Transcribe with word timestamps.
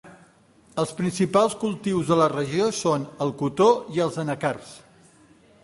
Els 0.83 0.93
principals 1.01 1.55
cultius 1.63 2.09
de 2.13 2.17
la 2.21 2.29
regió 2.33 2.71
són 2.79 3.07
el 3.27 3.35
cotó 3.43 3.69
i 3.99 4.03
els 4.07 4.21
anacards. 4.25 4.73